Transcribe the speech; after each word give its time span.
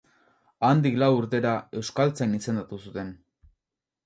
Handik 0.69 0.97
lau 1.03 1.09
urtera 1.17 1.51
euskaltzain 1.83 2.35
izendatu 2.39 2.81
zuten. 2.87 3.15